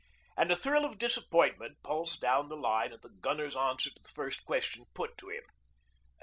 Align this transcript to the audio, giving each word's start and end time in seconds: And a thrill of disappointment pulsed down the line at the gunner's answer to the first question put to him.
And 0.35 0.49
a 0.49 0.55
thrill 0.55 0.83
of 0.83 0.97
disappointment 0.97 1.77
pulsed 1.83 2.21
down 2.21 2.47
the 2.47 2.57
line 2.57 2.91
at 2.91 3.03
the 3.03 3.09
gunner's 3.21 3.55
answer 3.55 3.91
to 3.91 4.01
the 4.01 4.09
first 4.09 4.43
question 4.45 4.85
put 4.95 5.15
to 5.19 5.29
him. 5.29 5.43